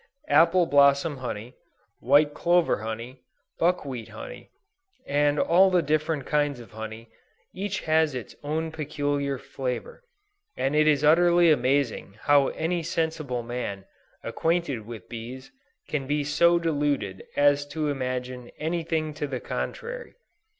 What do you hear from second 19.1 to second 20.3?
to the contrary.